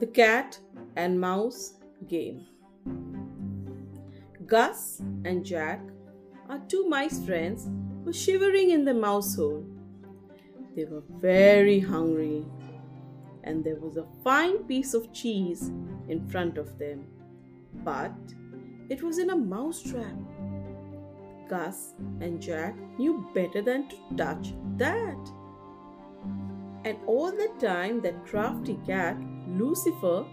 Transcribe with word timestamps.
The 0.00 0.06
Cat 0.06 0.58
and 0.96 1.20
Mouse 1.20 1.74
Game. 2.08 2.46
Gus 4.46 5.02
and 5.26 5.44
Jack, 5.44 5.82
are 6.48 6.58
two 6.68 6.88
mice 6.88 7.22
friends, 7.22 7.66
who 7.66 8.06
were 8.06 8.12
shivering 8.14 8.70
in 8.70 8.86
the 8.86 8.94
mouse 8.94 9.36
hole. 9.36 9.62
They 10.74 10.86
were 10.86 11.02
very 11.20 11.80
hungry, 11.80 12.46
and 13.44 13.62
there 13.62 13.76
was 13.76 13.98
a 13.98 14.06
fine 14.24 14.64
piece 14.64 14.94
of 14.94 15.12
cheese 15.12 15.70
in 16.08 16.26
front 16.30 16.56
of 16.56 16.78
them. 16.78 17.06
But 17.84 18.16
it 18.88 19.02
was 19.02 19.18
in 19.18 19.28
a 19.28 19.36
mouse 19.36 19.82
trap. 19.82 20.16
Gus 21.46 21.92
and 22.22 22.40
Jack 22.40 22.74
knew 22.98 23.28
better 23.34 23.60
than 23.60 23.86
to 23.90 23.96
touch 24.16 24.54
that. 24.78 25.30
And 26.86 26.96
all 27.06 27.30
the 27.30 27.52
time 27.60 28.00
that 28.00 28.24
crafty 28.24 28.78
cat, 28.86 29.18
Lucifer, 29.58 30.24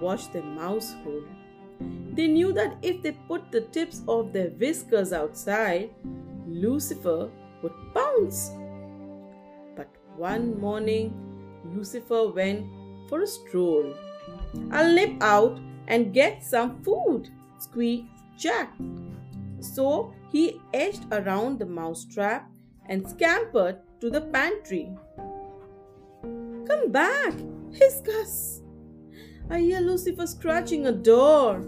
watched 0.00 0.32
the 0.32 0.42
mouse 0.42 0.94
hole. 1.04 1.22
They 2.12 2.26
knew 2.26 2.52
that 2.52 2.76
if 2.82 3.02
they 3.02 3.12
put 3.12 3.50
the 3.50 3.62
tips 3.62 4.02
of 4.08 4.32
their 4.32 4.50
whiskers 4.50 5.12
outside, 5.12 5.90
Lucifer 6.46 7.30
would 7.62 7.72
pounce. 7.94 8.50
But 9.76 9.88
one 10.16 10.60
morning, 10.60 11.14
Lucifer 11.64 12.28
went 12.28 12.66
for 13.08 13.22
a 13.22 13.26
stroll. 13.26 13.94
I'll 14.70 14.92
nip 14.92 15.22
out 15.22 15.58
and 15.88 16.12
get 16.12 16.42
some 16.42 16.82
food, 16.82 17.30
squeaked 17.58 18.08
Jack. 18.38 18.72
So 19.60 20.14
he 20.32 20.60
edged 20.72 21.04
around 21.12 21.58
the 21.58 21.66
mousetrap 21.66 22.50
and 22.88 23.08
scampered 23.08 23.78
to 24.00 24.10
the 24.10 24.20
pantry. 24.20 24.90
Come 26.66 26.90
back, 26.90 27.34
Gus. 28.04 28.62
I 29.50 29.58
hear 29.58 29.80
Lucifer 29.80 30.28
scratching 30.28 30.86
a 30.86 30.92
door. 30.92 31.66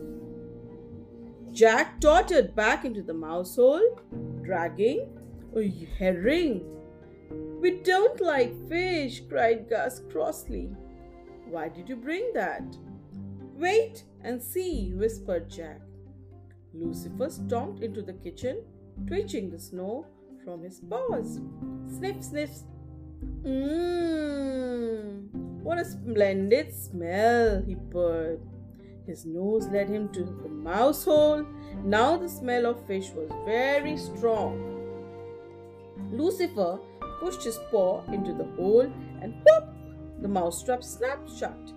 Jack 1.50 2.00
tottered 2.00 2.54
back 2.54 2.84
into 2.84 3.02
the 3.02 3.12
mouse 3.12 3.56
hole, 3.56 3.98
dragging 4.42 5.18
a 5.56 5.68
herring. 5.98 6.64
We 7.60 7.82
don't 7.82 8.20
like 8.20 8.68
fish, 8.68 9.22
cried 9.28 9.68
Gus 9.68 10.00
crossly. 10.12 10.70
Why 11.48 11.68
did 11.68 11.88
you 11.88 11.96
bring 11.96 12.30
that? 12.34 12.62
Wait 13.56 14.04
and 14.22 14.40
see, 14.40 14.92
whispered 14.94 15.50
Jack. 15.50 15.80
Lucifer 16.72 17.30
stomped 17.30 17.82
into 17.82 18.00
the 18.00 18.14
kitchen, 18.14 18.62
twitching 19.08 19.50
the 19.50 19.58
snow 19.58 20.06
from 20.44 20.62
his 20.62 20.80
paws. 20.80 21.40
Sniff, 21.88 22.22
sniff. 22.22 22.50
Mmm, 23.42 25.28
what 25.62 25.78
a 25.78 25.84
splendid 25.84 26.74
smell, 26.74 27.62
he 27.66 27.76
purred. 27.90 28.40
His 29.06 29.24
nose 29.24 29.66
led 29.68 29.88
him 29.88 30.08
to 30.10 30.24
the 30.24 30.48
mouse 30.48 31.04
hole. 31.04 31.44
Now 31.84 32.16
the 32.16 32.28
smell 32.28 32.66
of 32.66 32.86
fish 32.86 33.10
was 33.10 33.30
very 33.44 33.96
strong. 33.96 34.68
Lucifer 36.12 36.78
pushed 37.20 37.44
his 37.44 37.58
paw 37.70 38.02
into 38.12 38.32
the 38.32 38.44
hole 38.56 38.90
and 39.20 39.34
whoop! 39.34 39.68
The 40.20 40.28
mousetrap 40.28 40.82
snapped 40.82 41.30
shut. 41.36 41.72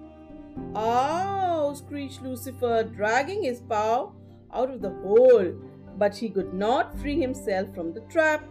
Ow! 0.76 1.74
screeched 1.74 2.22
Lucifer, 2.22 2.84
dragging 2.84 3.44
his 3.44 3.60
paw 3.62 4.12
out 4.54 4.70
of 4.70 4.82
the 4.82 4.92
hole, 5.04 5.54
but 5.98 6.16
he 6.16 6.30
could 6.30 6.54
not 6.54 6.98
free 7.00 7.20
himself 7.20 7.74
from 7.74 7.94
the 7.94 8.02
trap. 8.02 8.44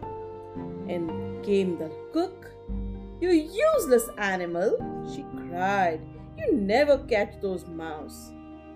In 0.87 1.41
came 1.43 1.77
the 1.77 1.91
cook. 2.11 2.51
You 3.21 3.29
useless 3.29 4.09
animal, 4.17 4.77
she 5.13 5.23
cried. 5.49 6.01
You 6.37 6.53
never 6.53 6.97
catch 6.99 7.39
those 7.41 7.65
mouse. 7.65 8.31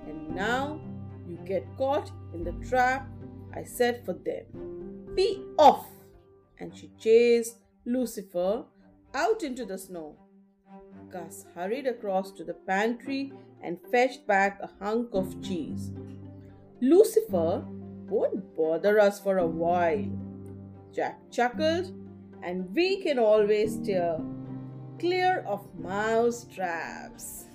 And 0.07 0.33
now 0.35 0.79
you 1.27 1.37
get 1.45 1.65
caught 1.77 2.11
in 2.33 2.43
the 2.43 2.53
trap 2.67 3.07
I 3.55 3.63
set 3.63 4.05
for 4.05 4.13
them. 4.13 5.05
Be 5.15 5.43
off! 5.57 5.87
And 6.59 6.75
she 6.75 6.91
chased 6.99 7.57
Lucifer 7.85 8.65
out 9.13 9.43
into 9.43 9.65
the 9.65 9.77
snow. 9.77 10.15
Gus 11.11 11.45
hurried 11.55 11.87
across 11.87 12.31
to 12.33 12.43
the 12.43 12.53
pantry 12.53 13.33
and 13.61 13.79
fetched 13.91 14.27
back 14.27 14.59
a 14.61 14.69
hunk 14.83 15.09
of 15.13 15.41
cheese. 15.41 15.91
Lucifer 16.81 17.65
won't 18.07 18.55
bother 18.55 18.99
us 18.99 19.19
for 19.19 19.39
a 19.39 19.47
while. 19.47 20.05
Jack 20.93 21.19
chuckled, 21.31 21.91
and 22.43 22.73
we 22.73 23.01
can 23.01 23.19
always 23.19 23.75
steer 23.75 24.19
clear 24.99 25.43
of 25.47 25.65
mouse 25.79 26.45
traps. 26.53 27.45